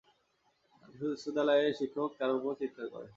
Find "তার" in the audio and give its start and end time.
2.19-2.31